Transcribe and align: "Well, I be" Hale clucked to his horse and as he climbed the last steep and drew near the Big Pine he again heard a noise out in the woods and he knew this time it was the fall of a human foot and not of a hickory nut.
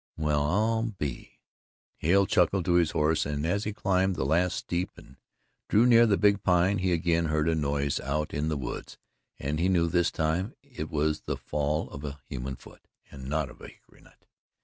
"Well, 0.17 0.41
I 0.41 0.81
be" 0.97 1.37
Hale 1.97 2.25
clucked 2.25 2.65
to 2.65 2.73
his 2.73 2.89
horse 2.89 3.23
and 3.23 3.45
as 3.45 3.65
he 3.65 3.71
climbed 3.71 4.15
the 4.15 4.25
last 4.25 4.55
steep 4.55 4.89
and 4.97 5.17
drew 5.69 5.85
near 5.85 6.07
the 6.07 6.17
Big 6.17 6.41
Pine 6.41 6.79
he 6.79 6.91
again 6.91 7.25
heard 7.25 7.47
a 7.47 7.53
noise 7.53 7.99
out 7.99 8.33
in 8.33 8.49
the 8.49 8.57
woods 8.57 8.97
and 9.37 9.59
he 9.59 9.69
knew 9.69 9.87
this 9.87 10.09
time 10.09 10.55
it 10.63 10.89
was 10.89 11.21
the 11.27 11.37
fall 11.37 11.87
of 11.91 12.03
a 12.03 12.19
human 12.27 12.55
foot 12.55 12.81
and 13.11 13.29
not 13.29 13.51
of 13.51 13.61
a 13.61 13.67
hickory 13.67 14.01
nut. 14.01 14.25